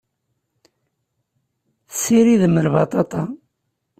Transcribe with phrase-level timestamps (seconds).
[1.89, 3.23] Tessiridem lbaṭaṭa.